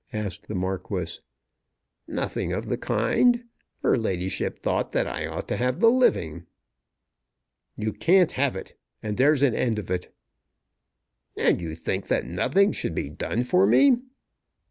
asked 0.13 0.47
the 0.47 0.55
Marquis. 0.55 1.19
"Nothing 2.07 2.53
of 2.53 2.69
the 2.69 2.77
kind. 2.79 3.43
Her 3.83 3.95
ladyship 3.95 4.57
thought 4.57 4.93
that 4.93 5.05
I 5.05 5.27
ought 5.27 5.47
to 5.49 5.57
have 5.57 5.79
the 5.79 5.91
living." 5.91 6.47
"You 7.77 7.93
can't 7.93 8.31
have 8.31 8.55
it; 8.55 8.75
and 9.03 9.15
there's 9.15 9.43
an 9.43 9.53
end 9.53 9.77
of 9.77 9.91
it." 9.91 10.11
"And 11.37 11.61
you 11.61 11.75
think 11.75 12.07
that 12.07 12.25
nothing 12.25 12.71
should 12.71 12.95
be 12.95 13.09
done 13.11 13.43
for 13.43 13.67
me?" 13.67 13.97